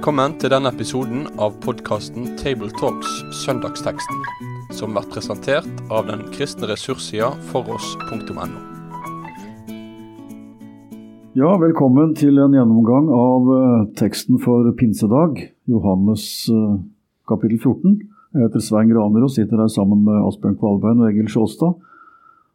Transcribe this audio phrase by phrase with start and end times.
[0.00, 4.22] Velkommen til denne episoden av podkasten Tabletalks Søndagsteksten,
[4.72, 8.46] som blir presentert av den kristne ressurssida foross.no.
[11.36, 15.36] Ja, velkommen til en gjennomgang av eh, teksten for pinsedag,
[15.68, 16.80] Johannes eh,
[17.28, 18.00] kapittel 14.
[18.32, 21.76] Jeg heter Svein Graner og sitter her sammen med Asbjørn Kvalbein og Egil Sjåstad.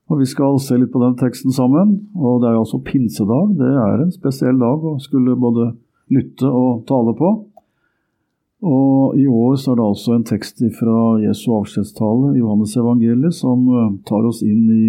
[0.10, 2.08] Og Vi skal se litt på den teksten sammen.
[2.18, 3.54] og Det er altså pinsedag.
[3.62, 5.76] Det er en spesiell dag å skulle både
[6.14, 7.32] lytte og tale på.
[8.66, 13.66] Og I år så er det altså en tekst fra Jesu avskjedstale, Johannes evangeliet, som
[13.70, 14.86] eh, tar oss inn i,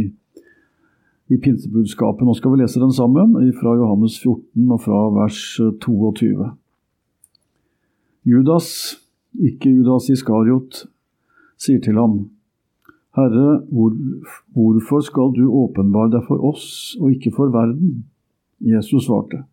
[1.28, 2.24] i pinsebudskapet.
[2.24, 5.40] Nå skal vi lese den sammen, fra Johannes 14 og fra vers
[5.82, 6.52] 22.
[8.26, 8.70] Judas,
[9.36, 10.86] ikke Judas Iskariot,
[11.60, 12.24] sier til ham,
[13.16, 13.92] Herre, hvor,
[14.52, 18.04] hvorfor skal du åpenbare deg for oss og ikke for verden?
[18.60, 19.44] Jesus svarte,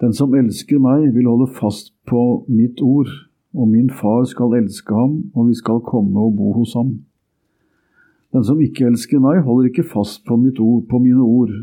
[0.00, 3.08] Den som elsker meg, vil holde fast på mitt ord,
[3.56, 6.98] og min far skal elske ham, og vi skal komme og bo hos ham.
[8.36, 11.54] Den som ikke elsker meg, holder ikke fast på, ord, på mine ord.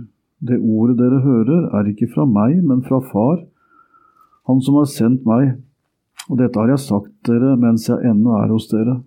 [0.42, 3.44] Det ordet dere hører, er ikke fra meg, men fra Far,
[4.44, 5.54] Han som har sendt meg.
[6.28, 8.98] Og dette har jeg sagt dere mens jeg ennå er hos dere.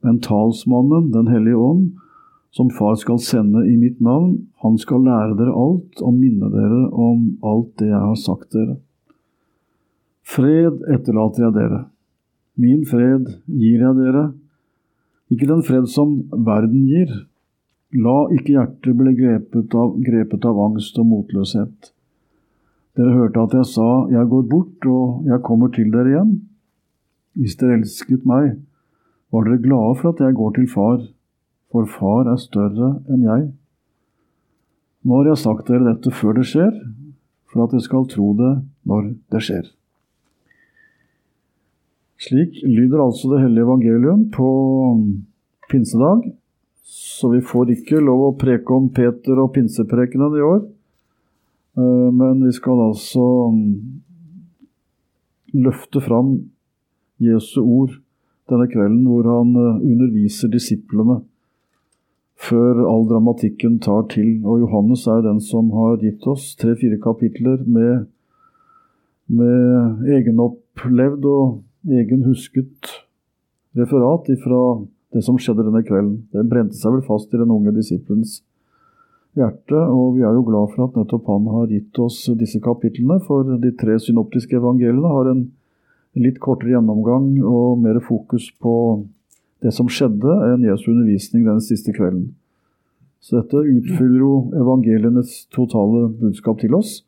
[0.00, 1.90] Men talsmannen, Den hellige ånd,
[2.56, 6.86] som Far skal sende i mitt navn, han skal lære dere alt og minne dere
[6.88, 8.78] om alt det jeg har sagt dere.
[10.26, 11.80] Fred etterlater jeg dere.
[12.56, 14.30] Min fred gir jeg dere,
[15.30, 17.10] ikke den fred som verden gir.
[17.96, 21.92] La ikke hjertet bli grepet av, grepet av angst og motløshet.
[22.96, 26.32] Dere hørte at jeg sa, jeg går bort og jeg kommer til dere igjen.
[27.36, 28.54] Hvis dere elsket meg,
[29.34, 31.02] var dere glade for at jeg går til far,
[31.76, 33.48] for far er større enn jeg.
[35.04, 36.72] Nå har jeg sagt dere dette før det skjer,
[37.52, 38.52] for at dere skal tro det
[38.88, 39.66] når det skjer.
[42.16, 44.48] Slik lyder altså det hellige evangelium på
[45.68, 46.24] pinsedag,
[46.86, 50.64] så vi får ikke lov å preke om Peter og pinseprekenen i år,
[51.76, 53.28] eh, men vi skal altså
[55.52, 56.38] løfte fram
[57.20, 57.98] Jesu ord
[58.48, 61.20] denne kvelden hvor han eh, underviser disiplene
[62.36, 64.42] før all dramatikken tar til.
[64.44, 68.06] Og Johannes er jo den som har gitt oss tre-fire kapitler med,
[69.26, 72.92] med egenopplevd og egenhusket
[73.76, 74.62] referat ifra
[75.14, 76.26] det som skjedde denne kvelden.
[76.32, 78.40] Det brente seg vel fast i den unge disiplens
[79.36, 83.18] hjerte, og vi er jo glad for at nettopp han har gitt oss disse kapitlene,
[83.24, 85.44] for de tre synoptiske evangeliene har en
[86.16, 88.72] litt kortere gjennomgang og mer fokus på
[89.64, 92.34] det som skjedde, enn Jesu undervisning den siste kvelden.
[93.24, 97.00] Så dette utfyller jo evangelienes totale budskap til oss.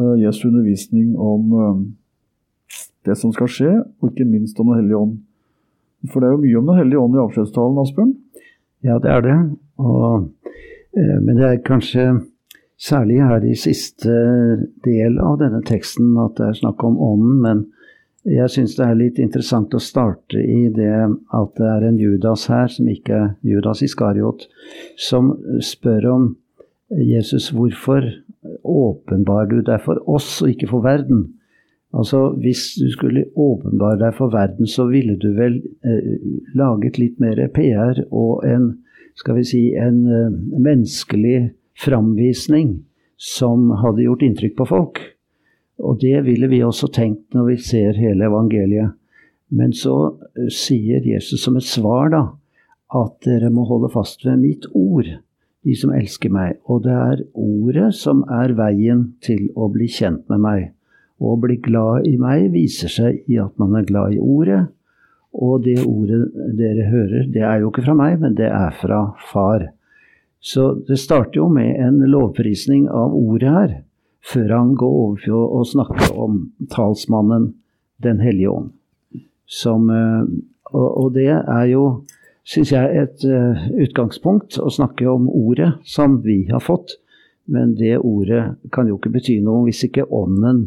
[0.00, 1.82] Eh, Jesu undervisning om eh,
[3.06, 5.14] det som skal skje, og ikke minst om Den hellige ånd.
[6.10, 8.12] For det er jo mye om Den hellige ånd i avskjedstalen, Asbjørn?
[8.82, 9.38] Ja, det er det.
[9.78, 10.30] Og,
[10.96, 12.06] eh, men det er kanskje
[12.80, 14.14] særlig her i siste
[14.86, 17.42] del av denne teksten at det er snakk om ånden.
[17.44, 17.66] men
[18.28, 22.46] jeg syns det er litt interessant å starte i det at det er en Judas
[22.52, 24.44] her, som ikke er Judas Iskariot,
[25.00, 25.32] som
[25.64, 26.26] spør om
[26.90, 28.04] Jesus, hvorfor
[28.66, 31.30] åpenbar du deg for oss og ikke for verden?
[31.96, 36.20] Altså, Hvis du skulle åpenbare deg for verden, så ville du vel eh,
[36.54, 38.84] laget litt mer PR og en,
[39.18, 41.50] skal vi si, en eh, menneskelig
[41.80, 42.84] framvisning
[43.16, 45.02] som hadde gjort inntrykk på folk.
[45.80, 48.96] Og det ville vi også tenkt når vi ser hele evangeliet.
[49.50, 49.96] Men så
[50.36, 52.22] eh, sier Jesus som et svar, da,
[52.94, 55.08] at dere må holde fast ved mitt ord,
[55.66, 56.58] de som elsker meg.
[56.70, 60.68] Og det er ordet som er veien til å bli kjent med meg.
[61.20, 64.62] Å bli glad i meg viser seg i at man er glad i ordet.
[65.30, 66.24] Og det ordet
[66.58, 69.68] dere hører, det er jo ikke fra meg, men det er fra far.
[70.40, 73.76] Så det starter jo med en lovprisning av ordet her
[74.24, 77.54] før han går over til å snakke om talsmannen
[78.00, 78.68] Den hellige ånd.
[79.44, 80.22] Som, eh,
[80.72, 81.82] og, og det er jo,
[82.48, 86.94] syns jeg, et uh, utgangspunkt å snakke om ordet som vi har fått.
[87.44, 90.62] Men det ordet kan jo ikke bety noe hvis ikke Ånden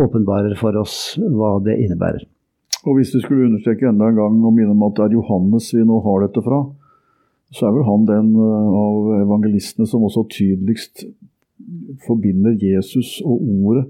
[0.00, 2.24] åpenbarer for oss hva det innebærer.
[2.86, 5.72] Og hvis du skulle understreke enda en gang og minne om at det er Johannes
[5.74, 6.62] vi nå har dette fra,
[7.52, 11.06] så er vel han den eh, av evangelistene som også tydeligst
[12.06, 13.86] forbinder Jesus og ordet.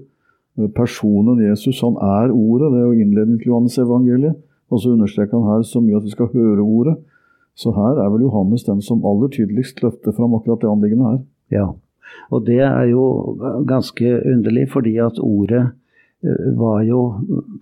[0.75, 2.71] Personen Jesus, han er ordet.
[2.73, 4.35] Det er jo innledningen til Johannes evangeliet.
[4.69, 6.95] Og så understreker han her så mye at vi skal høre ordet.
[7.57, 11.19] Så her er vel Johannes den som aller tydeligst løfter fram akkurat det anliggende her.
[11.51, 11.67] Ja,
[12.31, 13.03] og det er jo
[13.67, 15.69] ganske underlig, fordi at ordet
[16.57, 17.01] var jo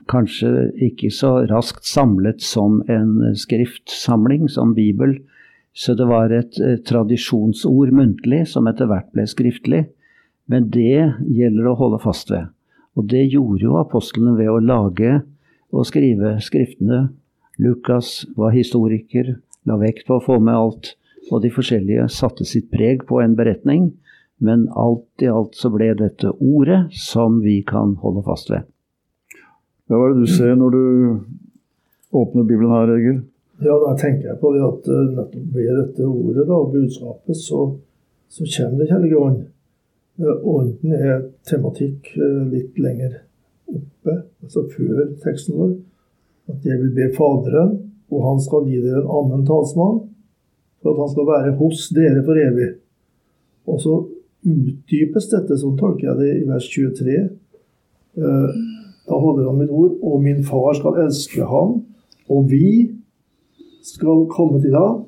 [0.10, 5.18] kanskje ikke så raskt samlet som en skriftsamling, som Bibel.
[5.75, 6.56] Så det var et
[6.88, 9.81] tradisjonsord muntlig som etter hvert ble skriftlig.
[10.48, 12.48] Men det gjelder å holde fast ved.
[12.95, 15.18] Og det gjorde jo apostlene ved å lage
[15.75, 17.10] og skrive skriftene.
[17.60, 19.36] Lukas var historiker,
[19.68, 20.94] la vekt på å få med alt,
[21.31, 23.89] og de forskjellige satte sitt preg på en beretning.
[24.39, 28.68] Men alt i alt så ble dette ordet som vi kan holde fast ved.
[29.88, 30.83] Hva er det du ser når du
[32.16, 33.24] åpner Bibelen her, Egil?
[33.63, 37.38] Ja, da tenker jeg på det at eh, nettopp ved dette ordet da, og budskapet,
[37.40, 37.60] så,
[38.28, 39.44] så kommer Det hellige ånd.
[40.19, 43.22] Eh, ånden er tematikk eh, litt lenger
[43.72, 45.72] oppe, altså før teksten vår.
[46.52, 47.78] At jeg vil be Faderen,
[48.12, 50.04] og han skal gi dere en annen talsmann,
[50.84, 52.74] for at han skal være hos dere for evig.
[53.72, 53.96] Og så
[54.46, 57.18] utdypes dette, sånn tolker jeg det i vers 23.
[58.19, 58.60] Eh,
[59.06, 61.80] da holder han mitt ord, og min far skal elske ham,
[62.28, 62.92] og vi
[63.86, 65.04] skal komme til ham.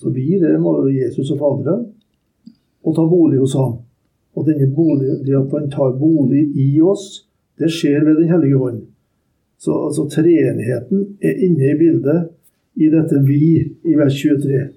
[0.00, 1.86] Så vi, det være Jesus og Faderen,
[2.84, 3.80] og ta bolig hos ham.
[4.34, 7.26] Og bolig, det at han tar bolig i oss,
[7.58, 8.80] det skjer ved Den hellige hånd.
[9.60, 12.28] Så altså, treenigheten er inne i bildet
[12.74, 14.68] i dette 'vi' i vers 23.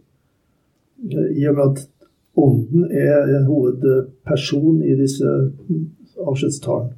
[1.39, 1.87] I og med at
[2.35, 5.29] Ånden er en hovedperson i disse
[6.27, 6.95] avskjedstalene.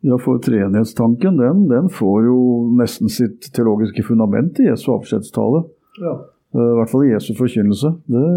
[0.00, 2.38] Ja, for treenighetstanken den, den, får jo
[2.78, 5.64] nesten sitt teologiske fundament i Jesu avskjedstale.
[5.98, 6.12] Ja.
[6.54, 7.90] Eh, I hvert fall i Jesu forkynnelse.
[8.06, 8.28] Det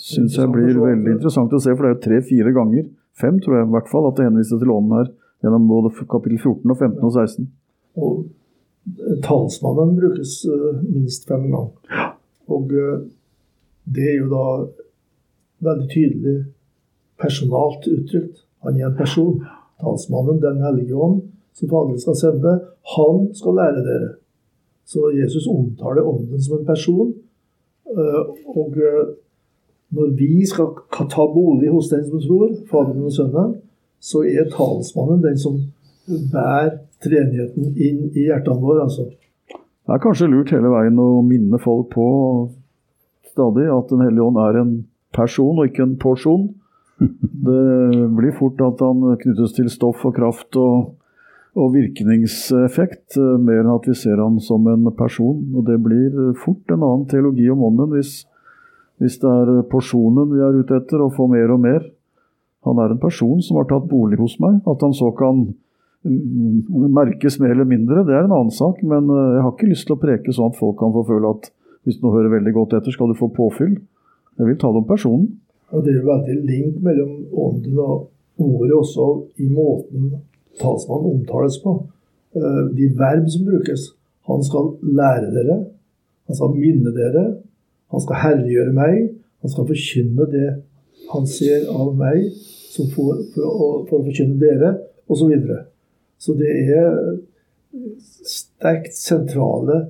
[0.00, 2.88] syns jeg blir veldig interessant å se, for det er jo tre-fire ganger,
[3.20, 5.12] fem tror jeg i hvert fall, at det henvises til ånden her.
[5.44, 7.50] Gjennom både kapittel 14 og 15 og 16.
[8.00, 10.38] Og talsmannen brukes
[10.88, 11.92] minst fem ganger.
[11.92, 12.08] Ja.
[12.56, 14.46] Og det er jo da
[15.66, 16.36] veldig tydelig
[17.20, 18.42] personalt uttrykt.
[18.64, 19.44] Han er en person.
[19.80, 21.22] Talsmannen, Den hellige ånd,
[21.54, 22.52] som Faderen skal sende,
[22.96, 24.10] han skal lære dere.
[24.86, 27.14] Så Jesus omtaler Ånden som en person.
[27.86, 29.06] Eh, og eh,
[29.96, 30.74] når vi skal
[31.10, 33.54] ta bolig hos den som tror, Faderen og Sønnen,
[34.00, 35.60] så er talsmannen den som
[36.32, 38.82] bærer treenigheten inn i hjertene våre.
[38.86, 39.08] altså.
[39.86, 42.06] Det er kanskje lurt hele veien å minne folk på
[43.30, 44.72] stadig at Den hellige ånd er en
[45.14, 46.48] person og ikke en porsjon.
[47.46, 50.94] Det blir fort at han knyttes til stoff og kraft og,
[51.56, 55.42] og virkningseffekt, eh, mer enn at vi ser han som en person.
[55.54, 58.16] Og det blir fort en annen teologi om ånden hvis,
[59.02, 61.86] hvis det er porsjonen vi er ute etter, å få mer og mer.
[62.66, 64.58] Han er en person som har tatt bolig hos meg.
[64.66, 65.46] At han så kan
[66.06, 68.82] merkes mer eller mindre, det er en annen sak.
[68.82, 71.34] Men eh, jeg har ikke lyst til å preke sånn at folk kan få føle
[71.36, 71.50] at
[71.86, 73.76] hvis du hører veldig godt etter, skal du få påfyll.
[74.36, 75.28] Jeg vil ta det om personen.
[75.74, 79.06] Og Det er jo veldig link mellom ånden og ordet også
[79.42, 80.12] i måten
[80.60, 81.74] talsmannen omtales på.
[82.36, 83.90] Eh, de verb som brukes.
[84.30, 85.58] Han skal lære dere,
[86.26, 87.24] han skal minne dere,
[87.92, 88.96] han skal herliggjøre meg,
[89.42, 90.48] han skal forkynne det
[91.12, 92.24] han ser av meg
[92.74, 94.72] for, for, å, for å forkynne dere,
[95.06, 95.20] osv.
[95.20, 95.60] Så, videre.
[96.18, 96.96] så det er
[98.26, 99.84] sterkt sentrale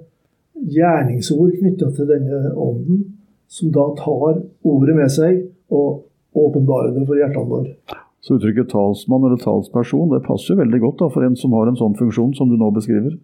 [0.57, 3.05] gjerningsord knytta til denne ånden
[3.49, 5.41] som da tar ordet med seg
[5.73, 6.05] og
[6.37, 8.03] åpenbare det for hjertene våre.
[8.27, 11.71] Så uttrykket talsmann eller talsperson det passer jo veldig godt da, for en som har
[11.71, 13.15] en sånn funksjon som du nå beskriver?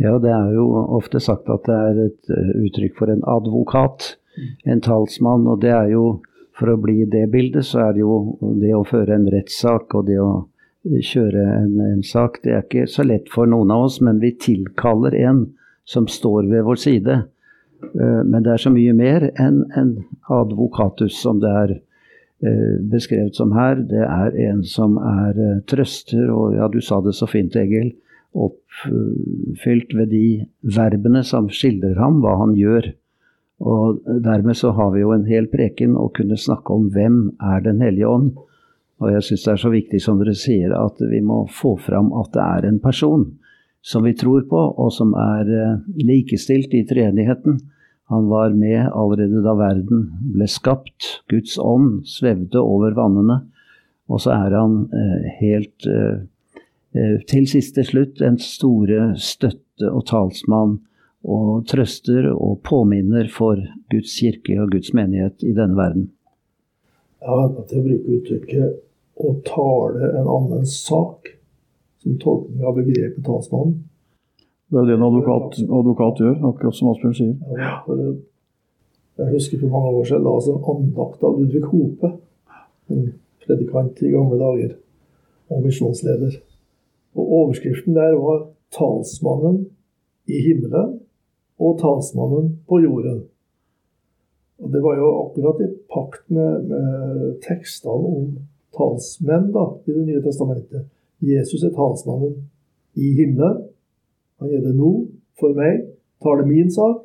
[0.00, 0.64] Ja, det er jo
[0.96, 4.14] ofte sagt at det er et eh, uttrykk for en advokat,
[4.64, 5.48] en talsmann.
[5.50, 6.04] Og det er jo,
[6.56, 10.06] for å bli det bildet, så er det jo det å føre en rettssak og
[10.08, 10.30] det å
[10.88, 14.32] kjøre en, en sak, det er ikke så lett for noen av oss, men vi
[14.40, 15.42] tilkaller en
[15.84, 17.18] som står ved vår side.
[17.82, 19.94] Eh, men det er så mye mer enn en
[20.30, 23.80] advokatus, som det er eh, beskrevet som her.
[23.90, 27.92] Det er en som er eh, trøster, og ja, du sa det så fint, Egil,
[28.30, 30.26] oppfylt ved de
[30.62, 32.92] verbene som skildrer ham, hva han gjør.
[33.60, 37.60] Og dermed så har vi jo en hel preken å kunne snakke om hvem er
[37.66, 38.30] Den hellige ånd.
[39.00, 42.12] Og jeg syns det er så viktig, som dere sier, at vi må få fram
[42.20, 43.26] at det er en person
[43.82, 47.60] som vi tror på, og som er eh, likestilt i treenigheten.
[48.10, 51.22] Han var med allerede da verden ble skapt.
[51.30, 53.40] Guds ånd svevde over vannene.
[54.10, 60.80] Og så er han eh, helt eh, til siste slutt en store støtte og talsmann
[61.30, 63.60] og trøster og påminner for
[63.92, 66.08] Guds kirke og Guds menighet i denne verden.
[67.20, 68.78] Jeg har venta til å bruke uttrykket
[69.20, 71.36] 'å tale en annens sak'
[72.02, 73.76] som tolkning av begrepet talsmann.
[74.70, 77.32] Det er det en advokat, advokat gjør, akkurat som Asbjørn sier.
[77.58, 78.20] Ja, for,
[79.20, 82.12] jeg husker for mange år siden la oss en andakt av Ludvig Hope,
[82.90, 83.10] en
[83.42, 84.76] predikant i gamle dager,
[85.50, 86.38] og misjonsleder.
[87.18, 89.66] Og Overskriften der var 'Talsmannen
[90.30, 91.00] i himmelen
[91.58, 93.24] og talsmannen på jorden'.
[94.62, 98.38] Og Det var jo akkurat i pakt med, med tekstene om
[98.76, 100.86] talsmenn da, i Det nye testamentet.
[101.20, 102.36] Jesus er talsmannen
[102.96, 103.64] i himmelen.
[104.40, 104.92] Han er det nå,
[105.40, 105.82] for meg.
[106.24, 107.04] Taler min sak.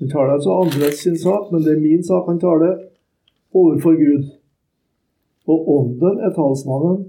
[0.00, 2.76] Han taler altså andres sin sak, men det er min sak han taler
[3.56, 4.28] overfor Gud.
[5.48, 7.04] Og Ånden er talsmannen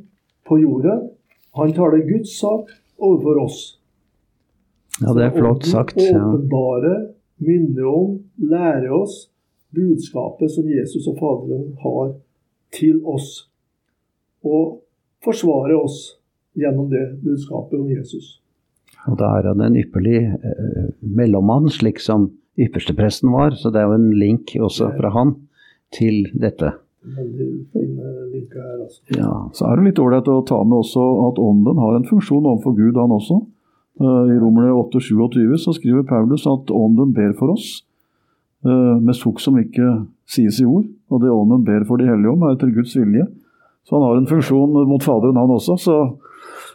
[0.47, 1.09] på jorden.
[1.55, 3.59] Han taler Guds sak overfor oss.
[5.01, 6.00] Ja, det er flott sagt.
[6.00, 6.19] Ja.
[6.19, 6.95] åpenbare,
[7.41, 9.31] minner om, lære oss
[9.75, 12.13] budskapet som Jesus og Faderen har
[12.75, 13.47] til oss.
[14.43, 14.81] Og
[15.23, 16.20] forsvare oss
[16.58, 18.38] gjennom det budskapet om Jesus.
[19.10, 22.29] Og da er han en ypperlig eh, mellommann, slik som
[22.60, 23.55] ypperstepresten var.
[23.58, 25.36] Så det er jo en link også fra han
[25.96, 26.75] til dette.
[27.01, 29.01] Her, altså.
[29.15, 32.46] Ja, Så er det litt ålreit å ta med også at ånden har en funksjon
[32.46, 33.39] overfor Gud, han også.
[34.01, 37.81] Eh, I Romerne 8,27 så skriver Paulus at ånden ber for oss
[38.65, 40.86] eh, med sukk som ikke sies i ord.
[41.10, 43.25] Og det ånden ber for de hellige om, er etter Guds vilje.
[43.88, 45.77] Så han har en funksjon mot Faderen, han også.
[45.77, 45.95] Så,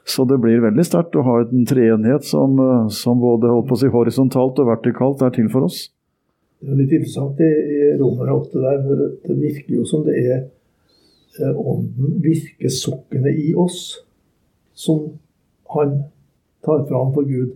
[0.06, 3.78] så det blir veldig sterkt å ha en treenighet som, eh, som både holdt på
[3.78, 5.86] å si, horisontalt og vertikalt er til for oss.
[6.60, 10.18] Det er litt interessant i, i Romerne 8 der, for det virker jo som det
[10.25, 10.44] er
[11.36, 13.98] Ånden ånden, virkesukkene i oss,
[14.72, 15.02] som
[15.68, 15.90] han
[16.64, 17.50] tar fram for Gud.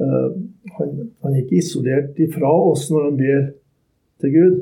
[0.00, 0.28] Eh,
[0.76, 0.90] han,
[1.22, 3.42] han er ikke isolert ifra oss når han ber
[4.20, 4.58] til Gud,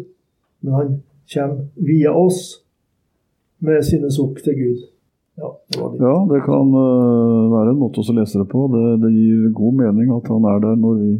[0.62, 0.92] men han
[1.32, 2.60] kommer via oss
[3.64, 4.80] med sine sukk til Gud.
[5.40, 5.92] Ja, det var.
[6.04, 8.64] Ja, det kan øh, være en måte også å lese det på.
[8.72, 11.12] Det, det gir god mening at han er der når vi,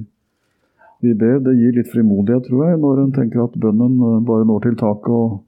[1.07, 1.39] vi ber.
[1.45, 4.77] Det gir litt frimodighet, tror jeg, når en tenker at bønnen øh, bare når til
[4.81, 5.39] taket og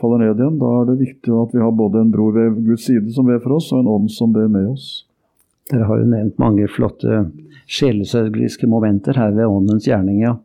[0.00, 0.60] faller ned igjen.
[0.62, 3.42] Da er det viktig at vi har både en bror ved Guds side som ber
[3.44, 5.04] for oss, og en ånd som ber med oss.
[5.72, 7.24] Dere har jo nevnt mange flotte
[7.66, 10.36] sjelesørgeriske momenter her ved åndens gjerning, ja.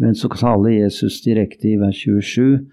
[0.00, 2.64] Men så taler Jesus direkte i vers 27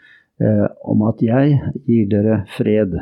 [0.42, 2.96] eh, om at jeg gir dere fred.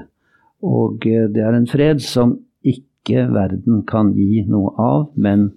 [0.66, 5.52] Og eh, det er en fred som ikke verden kan gi noe av, men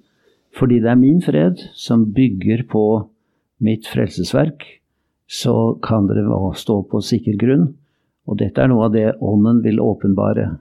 [0.57, 2.85] fordi det er min fred som bygger på
[3.63, 4.65] mitt frelsesverk,
[5.31, 7.69] så kan dere stå på sikker grunn.
[8.27, 10.59] Og dette er noe av det Ånden vil åpenbare.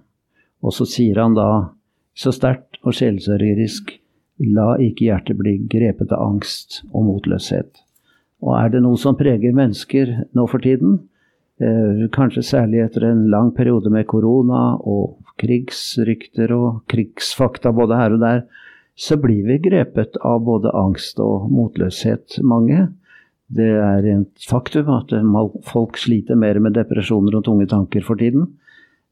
[0.62, 1.74] Og så sier han da
[2.18, 3.96] så sterkt og sjelsørgerisk
[4.40, 7.82] La ikke hjertet bli grepet av angst og motløshet.
[8.46, 11.00] Og er det noe som preger mennesker nå for tiden,
[11.60, 18.15] eh, kanskje særlig etter en lang periode med korona og krigsrykter og krigsfakta både her
[18.15, 18.46] og der,
[19.00, 22.89] så blir vi grepet av både angst og motløshet, mange.
[23.48, 25.13] Det er et faktum at
[25.65, 28.50] folk sliter mer med depresjoner og tunge tanker for tiden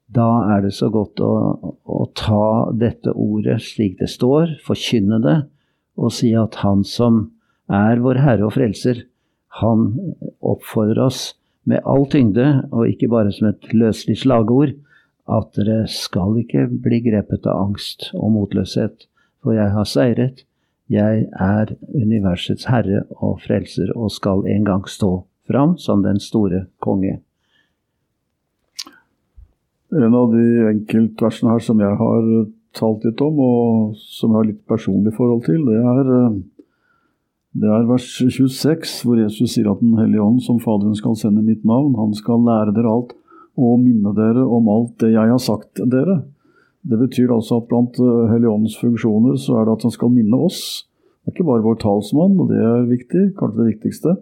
[0.07, 1.34] da er det så godt å,
[1.84, 5.38] å, ta dette ordet slik det står, forkynne det,
[6.00, 7.25] og si at Han som
[7.67, 9.03] er vår Herre og Frelser,
[9.62, 9.88] han
[10.42, 11.22] oppfordrer oss
[11.68, 14.74] med all tyngde, og ikke bare som et løselig slagord,
[15.28, 19.08] at dere skal ikke bli grepet av angst og motløshet,
[19.44, 20.44] for jeg har seiret.
[20.88, 26.66] Jeg er universets herre og frelser og skal en gang stå fram som den store
[26.84, 27.18] konge.
[29.92, 32.30] En av de enkeltversene her som jeg har
[32.78, 36.40] talt litt om, og som jeg har litt personlig forhold til, det er, øh,
[37.58, 41.42] det er vers 26, hvor Jesus sier at Den hellige ånd, som Faderen skal sende
[41.46, 43.16] mitt navn, han skal lære dere alt
[43.58, 46.20] og minne dere om alt det jeg har sagt dere.
[46.88, 50.14] Det betyr altså at blant øh, Hellige åndens funksjoner så er det at han skal
[50.14, 50.86] minne oss.
[51.26, 54.14] Det er ikke bare vår talsmann, og det er viktig, kanskje det viktigste.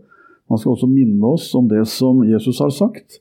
[0.50, 3.20] Han skal også minne oss om det som Jesus har sagt.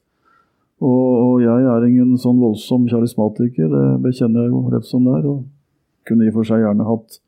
[0.85, 5.29] Og, jeg er ingen sånn voldsom karismatiker, det bekjenner jeg jo rett som det er.
[5.29, 5.45] Og
[6.09, 7.19] kunne i og for seg gjerne hatt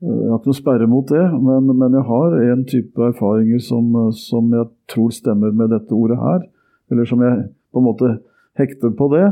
[0.00, 3.92] Jeg har ikke noe sperre mot det, men, men jeg har en type erfaringer som,
[4.16, 6.46] som jeg tror stemmer med dette ordet her.
[6.90, 8.12] Eller som jeg på en måte
[8.58, 9.26] hekter på det.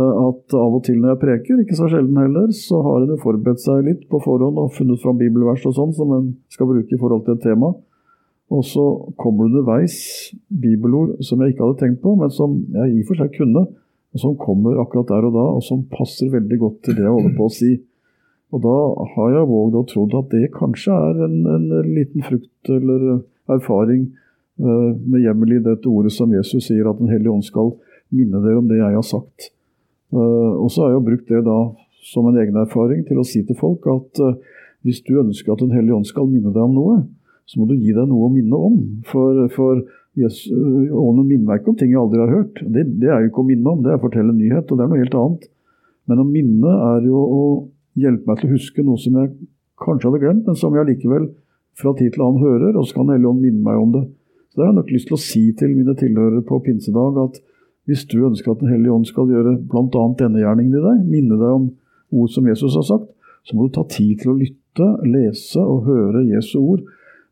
[0.00, 3.12] øh, At av og til når jeg preker, ikke så sjelden heller, så har en
[3.12, 6.70] jo forberedt seg litt på forhånd og funnet fram bibelvers og sånn som en skal
[6.70, 7.74] bruke i forhold til et tema.
[8.56, 8.84] Og så
[9.18, 9.98] kommer det underveis
[10.48, 13.66] bibelord som jeg ikke hadde tenkt på, men som jeg i og for seg kunne,
[14.16, 17.12] og som kommer akkurat der og da, og som passer veldig godt til det jeg
[17.12, 17.72] holder på å si.
[18.54, 18.76] Og da
[19.14, 24.06] har jeg våget og trodd at det kanskje er en, en liten frukt eller erfaring
[24.62, 27.74] uh, med hjemmel i dette ordet som Jesus sier, at Den hellige ånd skal
[28.14, 29.50] minne dere om det jeg har sagt.
[30.14, 31.58] Uh, og så har jeg brukt det da
[32.06, 34.38] som en egen erfaring til å si til folk at uh,
[34.86, 36.96] hvis du ønsker at Den hellige ånd skal minne deg om noe,
[37.46, 38.78] så må du gi deg noe å minne om.
[39.06, 39.82] For, for
[40.18, 42.62] yes, Ånden minner meg ikke om ting jeg aldri har hørt.
[42.62, 44.78] Det, det, er jo ikke å minne om, det er å fortelle en nyhet, og
[44.78, 45.48] det er noe helt annet.
[46.06, 47.42] Men å minne er jo å
[47.96, 49.32] hjelpe meg til å huske noe som jeg
[49.82, 51.30] kanskje hadde glemt, men som jeg allikevel
[51.76, 54.04] fra tid til annen hører, og så kan Den hellige ånd minne meg om det.
[54.48, 57.42] Så det har jeg nok lyst til å si til mine tilhørere på pinsedag at
[57.86, 60.04] hvis du ønsker at Den hellige ånd skal gjøre bl.a.
[60.18, 61.66] denne gjerningen i deg, minne deg om
[62.16, 63.10] ord som Jesus har sagt,
[63.46, 66.82] så må du ta tid til å lytte, lese og høre Jesu ord.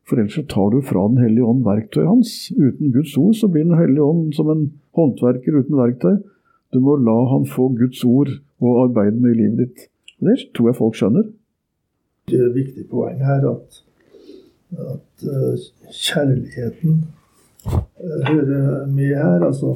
[0.05, 2.31] For ellers så tar du fra Den hellige ånd verktøyet hans.
[2.53, 6.21] Uten Guds ord så blir Den hellige ånd som en håndverker uten verktøy.
[6.71, 8.31] Du må la han få Guds ord
[8.61, 9.89] og arbeide med i livet ditt.
[10.25, 11.27] Det tror jeg folk skjønner.
[12.29, 13.81] Det er et viktig poeng her at,
[14.73, 17.03] at uh, kjærligheten
[17.67, 19.45] uh, hører med her.
[19.45, 19.75] Altså,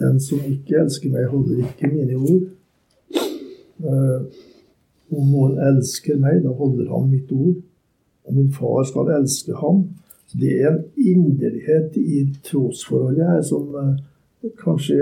[0.00, 2.46] den som ikke elsker meg, holder ikke mine ord.
[3.84, 4.24] Uh,
[5.12, 7.60] om noen elsker meg, da holder han mitt ord.
[8.24, 9.84] Og min far skal elske ham.
[10.26, 13.68] Så det er en inderlighet i trosforholdet her som
[14.64, 14.96] kanskje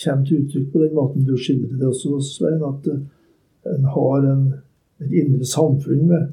[0.00, 2.64] kommer til uttrykk på den måten du skildrer det også, Svein.
[2.64, 2.88] At
[3.72, 4.44] en har en
[5.02, 6.32] et indre samfunn med,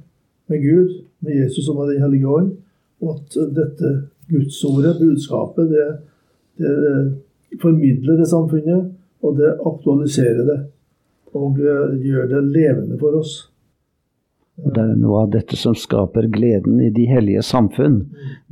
[0.52, 0.96] med, Gud,
[1.26, 2.52] med Jesus og med Den hellige ånd.
[3.02, 3.94] Og at dette
[4.30, 5.88] gudsordet, budskapet, det,
[6.62, 10.60] det formidler det samfunnet, og det aktualiserer det.
[11.38, 13.34] Og eh, gjør det levende for oss.
[14.62, 18.04] Og Det er noe av dette som skaper gleden i de hellige samfunn,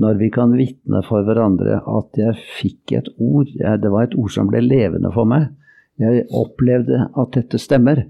[0.02, 4.32] når vi kan vitne for hverandre at jeg fikk et ord, det var et ord
[4.34, 5.52] som ble levende for meg.
[6.00, 8.08] Jeg opplevde at dette stemmer.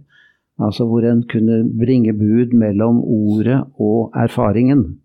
[0.59, 4.99] Altså hvor en kunne bringe bud mellom ordet og erfaringen.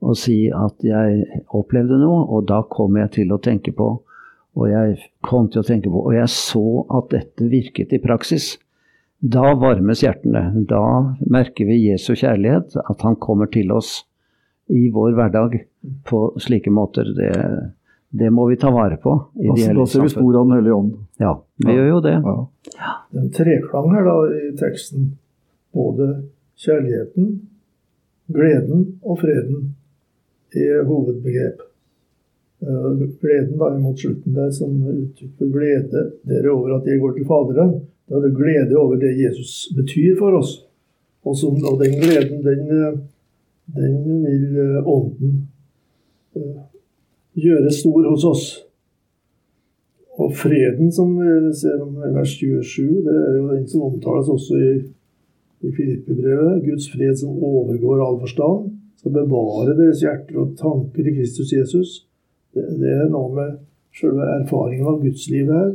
[0.00, 1.24] Og si at jeg
[1.56, 3.90] opplevde noe, og da kom jeg til å tenke på.
[4.56, 6.64] Og jeg kom til å tenke på, og jeg så
[6.98, 8.54] at dette virket i praksis.
[9.20, 10.64] Da varmes hjertene.
[10.68, 10.82] Da
[11.28, 14.00] merker vi Jesu kjærlighet, at han kommer til oss
[14.72, 15.60] i vår hverdag
[16.08, 17.08] på slike måter.
[17.16, 17.30] Det,
[18.10, 19.12] det må vi ta vare på.
[19.34, 20.94] I da, da ser vi spor av Den hellige ånd.
[21.22, 21.76] Ja, vi ja.
[21.76, 22.14] gjør jo det.
[22.24, 22.36] Ja.
[23.10, 25.12] Det er en treklang her da i teksten.
[25.74, 26.08] Både
[26.58, 27.28] kjærligheten,
[28.34, 29.68] gleden og freden
[30.58, 31.62] er hovedbegrep.
[32.60, 37.28] Uh, gleden da mot slutten der som uttrykker glede dere over at jeg går til
[37.30, 37.76] Faderen.
[38.10, 40.56] Da er det glede over det Jesus betyr for oss.
[41.22, 42.66] Og, som, og den gleden, den,
[43.78, 45.46] den vil uh, Ånden
[47.38, 48.44] gjøre stor hos oss.
[50.20, 54.58] Og freden som vi ser om vers 27, det er jo den som omtales også
[54.58, 54.72] i,
[55.64, 56.64] i Filippe-brevet.
[56.66, 61.94] Guds fred som overgår all forstand, skal bevare deres hjerter og tanker i Kristus Jesus.
[62.52, 63.54] Det, det er noe med
[63.96, 65.72] selve erfaringen av gudslivet her.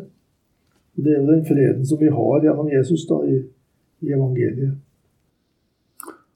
[0.96, 3.42] Det er jo den freden som vi har gjennom Jesus da, i,
[4.06, 4.78] i evangeliet.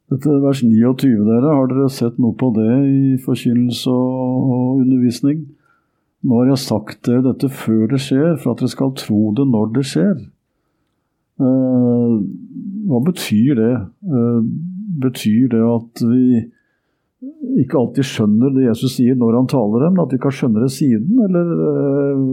[0.10, 5.44] Dette vers 29 dere, har dere sett noe på det i forkynnelse og undervisning?
[6.26, 9.46] Nå har jeg sagt dere dette før det skjer, for at dere skal tro det
[9.52, 10.16] når det skjer.
[11.40, 12.16] Eh,
[12.90, 13.76] hva betyr det?
[14.10, 14.40] Eh,
[15.06, 16.24] betyr det at vi
[17.62, 20.72] ikke alltid skjønner det Jesus sier når han taler dem, at vi kan skjønne det
[20.74, 21.22] siden?
[21.28, 22.26] Eller, eh,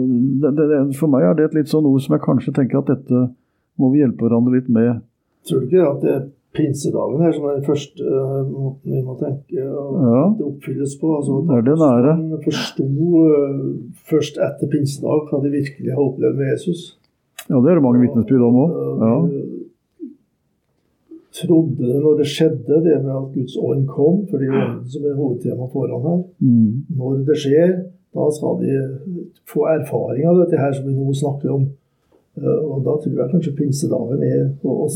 [0.46, 2.90] det, det, for meg er det et litt sånn ord som jeg kanskje tenker at
[2.94, 3.28] dette
[3.76, 5.04] må vi hjelpe hverandre litt med.
[5.46, 6.16] Tror du ikke at det
[6.56, 9.66] pinsedagen her, som er den første uh, måten vi må tenke ja.
[10.24, 11.12] at det oppfylles på.
[11.18, 12.14] Altså, det er det nære.
[12.22, 13.66] Man forsto uh,
[14.10, 16.86] først etter pinsedag hva de virkelig har opplevd med Jesus.
[17.46, 18.76] Ja, det er det mange vitnesbyrd om òg.
[19.04, 19.14] Ja.
[21.36, 25.04] Trodde det når det skjedde, det med at Guds ånd kom, for det er som
[25.04, 26.22] er hovedtema foran her.
[26.40, 26.86] Mm.
[26.96, 27.74] Når det skjer,
[28.16, 28.78] da skal de
[29.50, 31.66] få erfaring av dette her som vi nå snakker om.
[32.36, 34.92] Eh, og da tror jeg kanskje pinsedagen er og,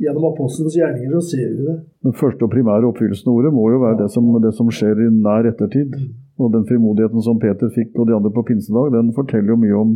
[0.00, 1.74] Gjennom apostelens gjerninger så ser vi det.
[2.06, 5.02] Den første og primære oppfyllelsen av ordet må jo være det som, det som skjer
[5.04, 5.92] i nær ettertid.
[6.40, 9.76] Og den frimodigheten som Peter fikk og de andre på pinsedag, den forteller jo mye
[9.76, 9.90] om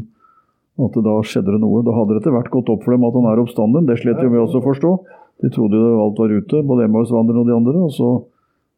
[0.84, 1.80] at det da skjedde det noe.
[1.86, 3.86] Da hadde det etter hvert gått opp for dem at han er oppstanden.
[3.88, 4.90] Det slet jo vi også å forstå.
[5.40, 7.86] De trodde jo alt var ute, både Emmausvandreren og de andre.
[7.86, 8.10] Og så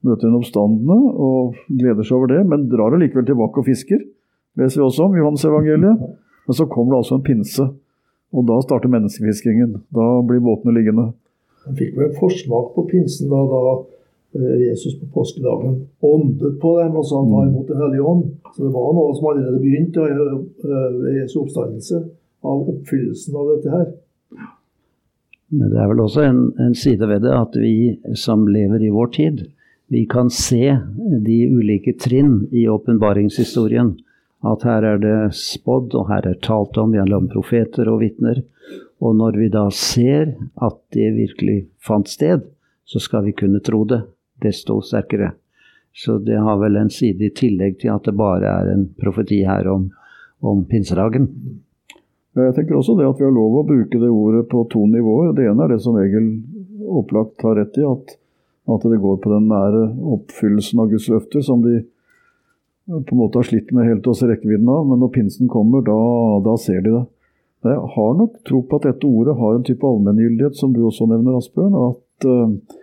[0.07, 4.05] møter hun oppstandene og gleder seg over det, men drar allikevel tilbake og fisker.
[4.61, 6.07] leser vi også om Johans evangeliet.
[6.47, 7.67] Men så kommer det altså en pinse
[8.37, 9.79] og da starter menneskefiskingen.
[9.97, 11.11] Da blir båtene liggende.
[11.67, 13.61] Han fikk vel en forsmak på pinsen da, da
[14.39, 18.27] eh, Jesus på påskedagen åndet på dem og sa han var imot Den hellige ånd.
[18.53, 22.03] Så det var noe som allerede begynte ved Jesu oppstandelse,
[22.47, 23.89] av oppfyllelsen av dette her.
[25.57, 28.93] Men det er vel også en, en, side ved det at vi som lever i
[28.93, 29.45] vår tid,
[29.91, 30.75] vi kan se
[31.27, 33.95] de ulike trinn i åpenbaringshistorien.
[34.45, 38.43] At her er det spådd, og her er talt om gjennom profeter og vitner.
[39.01, 42.45] Og når vi da ser at det virkelig fant sted,
[42.85, 44.03] så skal vi kunne tro det
[44.43, 45.33] desto sterkere.
[45.97, 49.41] Så det har vel en side i tillegg til at det bare er en profeti
[49.49, 49.89] her om,
[50.45, 51.31] om pinsedagen.
[52.37, 55.33] Jeg tenker også det at vi har lov å bruke det ordet på to nivåer.
[55.33, 56.29] Det ene er det som Egil
[56.85, 58.13] opplagt har rett i, at,
[58.69, 59.87] at det går på den nære
[60.19, 61.81] oppfyllelsen av Guds løfter, som de
[62.87, 64.87] på en måte har slitt med helt se rekkevidden av.
[64.87, 65.99] Men når pinsen kommer, da,
[66.47, 67.05] da ser de det.
[67.67, 71.09] Jeg har nok tro på at dette ordet har en type allmenngyldighet, som du også
[71.11, 71.75] nevner, Asbjørn.
[71.89, 72.77] At, eh,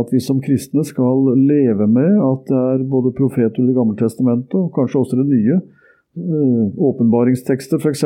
[0.00, 3.96] at vi som kristne skal leve med at det er både profeter i Det gamle
[4.00, 8.04] testamentet, og kanskje også det nye, eh, åpenbaringstekster f.eks.,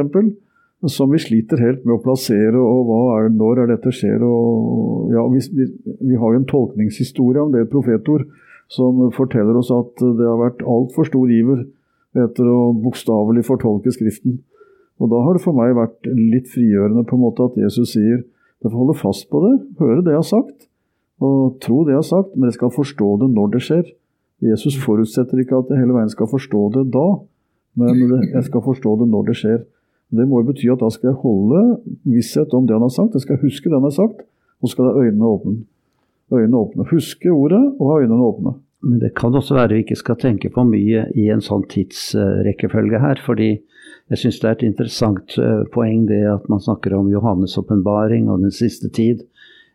[0.86, 4.22] som vi sliter helt med å plassere, og er, når er dette skjer.
[4.22, 5.66] Og, ja, vi, vi,
[6.06, 8.28] vi, har jo en tolkningshistorie om det profetord
[8.72, 11.64] som forteller oss at det har vært altfor stor iver
[12.18, 14.40] etter å bokstavelig fortolke Skriften.
[14.98, 18.24] Og da har det for meg vært litt frigjørende på en måte at Jesus sier
[18.58, 20.66] dere får holde fast på det, høre det jeg har sagt,
[21.22, 23.84] og tro det jeg har sagt, men jeg skal forstå det når det skjer.
[24.42, 27.06] Jesus forutsetter ikke at jeg hele veien skal forstå det da,
[27.78, 28.02] men
[28.34, 29.60] jeg skal forstå det når det skjer.
[30.18, 31.62] Det må jo bety at da skal jeg holde
[32.08, 34.24] visshet om det han har sagt, jeg skal huske det han har sagt,
[34.58, 35.58] og skal ha øynene åpne.
[36.32, 36.88] Øynene åpne.
[36.90, 38.54] Huske ordet og ha øynene åpne.
[38.82, 43.00] Men det kan også være vi ikke skal tenke for mye i en sånn tidsrekkefølge
[43.02, 43.20] her.
[43.24, 43.58] fordi
[44.08, 48.30] jeg syns det er et interessant eh, poeng det at man snakker om Johannes' åpenbaring
[48.32, 49.24] og den siste tid.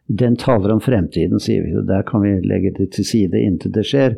[0.07, 1.75] Den taler om fremtiden, sier vi.
[1.77, 4.17] og Der kan vi legge det til side inntil det skjer.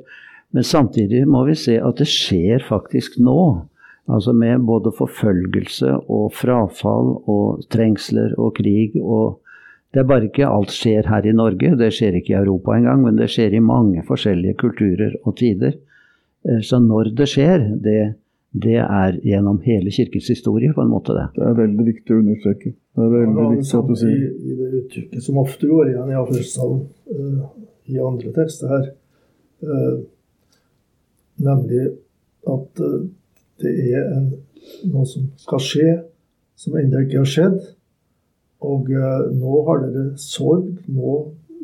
[0.55, 3.67] Men samtidig må vi se at det skjer faktisk nå.
[4.07, 9.41] Altså med både forfølgelse og frafall og trengsler og krig og
[9.95, 13.05] Det er bare ikke alt skjer her i Norge, det skjer ikke i Europa engang,
[13.05, 15.77] men det skjer i mange forskjellige kulturer og tider.
[16.43, 17.99] Eh, så når det skjer, det
[18.55, 21.11] det er gjennom hele kirkens historie, på en måte.
[21.11, 22.71] Det Det er veldig viktig å understreke.
[22.95, 26.11] Det er veldig viktig at du sier I, I det uttrykket som ofte går igjen
[26.11, 26.81] i avhørssalen
[27.11, 27.41] uh,
[27.91, 28.85] i andre tekster her,
[29.67, 29.97] uh,
[31.49, 31.81] nemlig
[32.55, 33.01] at uh,
[33.59, 34.31] det er en,
[34.93, 35.89] noe som skal skje,
[36.55, 37.59] som ennå ikke har skjedd.
[38.65, 41.15] Og nå har dere sorg, nå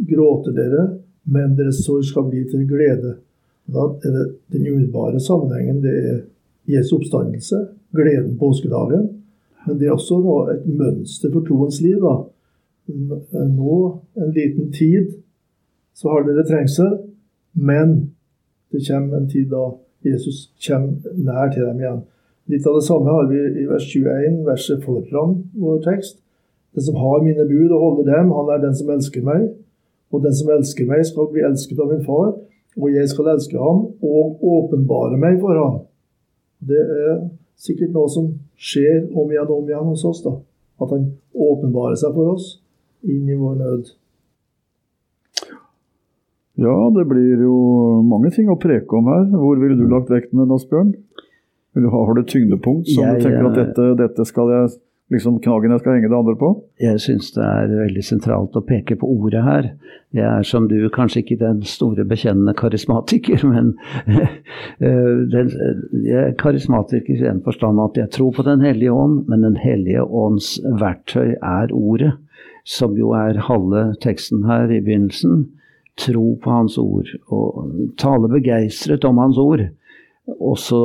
[0.10, 0.86] gråter dere,
[1.32, 3.16] men deres sorg skal bli til glede.
[3.72, 6.20] Da er det den umiddelbare sammenhengen det er
[6.70, 9.10] Jesu oppstandelse, gleden påskedagen.
[9.66, 12.00] Men det er også nå et mønster for troens liv.
[12.02, 12.16] da.
[13.46, 13.76] Nå,
[14.18, 15.14] en liten tid,
[15.94, 16.98] så har dere trengsel,
[17.54, 18.12] men
[18.72, 19.70] det kommer en tid da
[20.06, 22.02] Jesus kommer nær til dem igjen.
[22.50, 26.18] Litt av det samme har vi i vers 21, verset foran vår tekst.
[26.75, 29.49] Den som har mine bud og holder dem, han er den som elsker meg.
[30.12, 32.34] Og den som elsker meg, skal bli elsket av min far,
[32.79, 35.79] og jeg skal elske ham og åpenbare meg for ham.
[36.63, 37.21] Det er
[37.60, 38.29] sikkert noe som
[38.60, 40.21] skjer om igjen og om igjen hos oss.
[40.23, 40.36] da.
[40.81, 42.53] At han åpenbarer seg for oss
[43.07, 43.91] inn i vår nød.
[46.62, 47.55] Ja, det blir jo
[48.05, 49.25] mange ting å preke om her.
[49.31, 50.93] Hvor ville du lagt vekten, Asbjørn?
[51.71, 54.73] Har du tyngdepunkt som jeg, du tenker at dette, dette skal jeg
[55.12, 56.50] liksom knaggen jeg skal henge det andre på?
[56.82, 59.69] Jeg syns det er veldig sentralt å peke på ordet her.
[60.15, 63.74] Jeg er som du kanskje ikke den store bekjennende karismatiker, men
[64.08, 64.36] eh,
[65.34, 65.54] den,
[66.08, 69.58] jeg er karismatiker i den forstand at jeg tror på Den hellige ånd, men Den
[69.60, 72.13] hellige ånds verktøy er ordet,
[72.63, 75.50] som jo er halve teksten her i begynnelsen.
[76.00, 77.67] Tro på Hans ord og
[78.00, 79.67] tale begeistret om Hans ord
[80.39, 80.80] også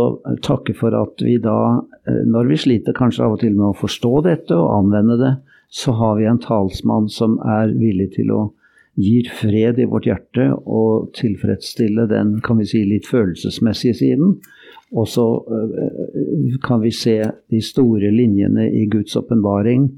[0.45, 3.79] takke for at vi da, eh, når vi sliter kanskje av og til med å
[3.79, 5.33] forstå dette og anvende det,
[5.69, 8.43] så har vi en talsmann som er villig til å
[8.97, 14.37] gi fred i vårt hjerte og tilfredsstille den kan vi si, litt følelsesmessige siden.
[14.97, 17.19] Og så eh, kan vi se
[17.53, 19.91] de store linjene i Guds åpenbaring,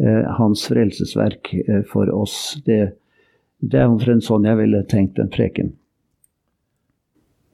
[0.00, 1.52] eh, hans frelsesverk
[1.90, 2.56] for oss.
[2.64, 2.94] Det,
[3.60, 5.74] det er omtrent sånn jeg ville tenkt en preken.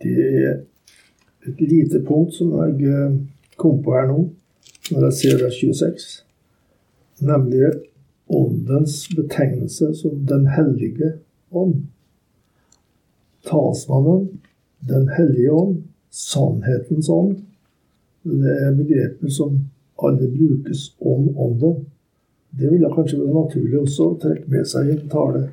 [0.03, 0.72] Det
[1.47, 3.17] et lite punkt som jeg eh,
[3.59, 4.19] kom på her nå,
[4.93, 6.05] når jeg ser vers 26,
[7.23, 7.73] nemlig
[8.33, 11.13] åndens betegnelse som Den hellige
[11.51, 11.87] ånd.
[13.47, 14.29] Talsmannen,
[14.81, 17.37] Den hellige ånd, sannhetens ånd.
[18.23, 19.59] Det er begreper som
[20.03, 21.87] alle brukes om ånden.
[22.51, 25.45] Det ville kanskje være naturlig også å trekke med seg i en tale.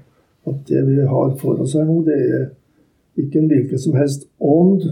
[0.48, 2.50] At det vi har for oss her nå, det er
[3.20, 4.86] ikke en hvilken som helst ånd,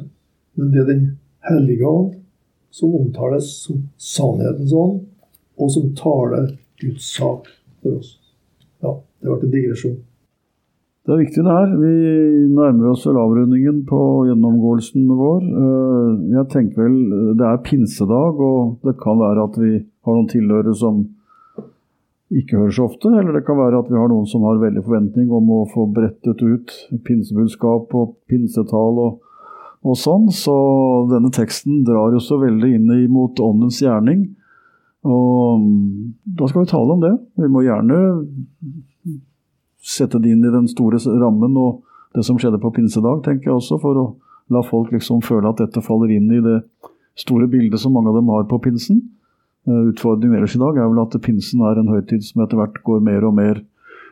[0.57, 1.05] men det er Den
[1.47, 2.15] hellige ånd
[2.73, 4.99] som omtales som sannhetens ånd,
[5.57, 7.47] og som taler Guds sak
[7.81, 8.17] for oss.
[8.83, 9.97] Ja, det ble en digresjon.
[11.07, 11.69] Det er viktig det her.
[11.79, 11.91] Vi
[12.51, 15.45] nærmer oss vel avrundingen på gjennomgåelsen vår.
[15.45, 16.97] Eh, jeg tenker vel
[17.39, 21.05] det er pinsedag, og det kan være at vi har noen tilhørere som
[22.27, 24.83] ikke hører så ofte, eller det kan være at vi har noen som har veldig
[24.83, 26.73] forventning om å få brettet ut
[27.07, 29.21] pinsebudskap og pinsetall og
[29.87, 30.27] og sånn.
[30.33, 30.55] Så
[31.11, 34.25] denne teksten drar jo så veldig inn mot åndens gjerning.
[35.07, 37.13] Og mm, da skal vi tale om det.
[37.39, 37.99] Vi må gjerne
[39.87, 41.83] sette det inn i den store rammen og
[42.15, 44.05] det som skjedde på pinsedag, tenker jeg også, for å
[44.53, 46.57] la folk liksom føle at dette faller inn i det
[47.19, 49.01] store bildet som mange av dem har på pinsen.
[49.67, 52.79] Eh, utfordringen ellers i dag er vel at pinsen er en høytid som etter hvert
[52.87, 53.61] går mer og mer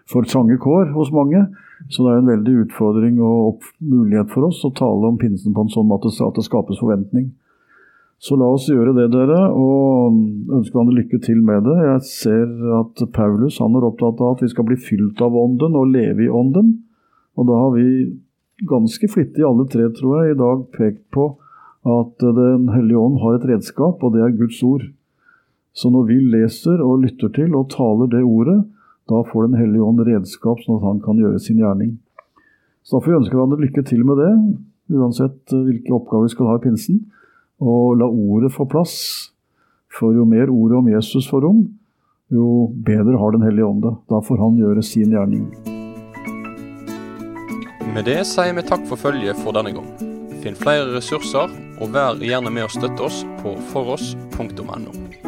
[0.10, 1.46] for trange kår hos mange.
[1.90, 5.66] Så det er en veldig utfordring og mulighet for oss å tale om pinsen på
[5.66, 7.34] en sånn måte at det skapes forventning.
[8.22, 10.16] Så la oss gjøre det, dere, og
[10.56, 11.76] ønsker hverandre lykke til med det.
[11.84, 15.76] Jeg ser at Paulus han er opptatt av at vi skal bli fylt av ånden
[15.78, 16.72] og leve i ånden.
[17.36, 17.86] Og da har vi
[18.66, 21.34] ganske flittig alle tre, tror jeg, i dag pekt på
[21.86, 24.88] at Den hellige ånd har et redskap, og det er Guds ord.
[25.76, 28.64] Så når vi leser og lytter til og taler det ordet,
[29.10, 31.98] da får Den hellige ånd redskap sånn at han kan gjøre sin gjerning.
[32.86, 34.32] Så da får vi ønske hverandre lykke til med det,
[34.94, 37.00] uansett hvilke oppgaver vi skal ha i pinsen.
[37.62, 38.96] Og la ordet få plass.
[39.96, 41.62] For jo mer ordet om Jesus får rom,
[42.34, 43.94] jo bedre har Den hellige ånd det.
[44.10, 45.48] Da får han gjøre sin gjerning.
[47.96, 49.88] Med det sier vi takk for følget for denne gang.
[50.44, 55.25] Finn flere ressurser, og vær gjerne med å støtte oss på foross.no.